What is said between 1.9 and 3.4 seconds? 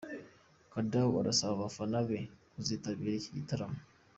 be kuzitabira iki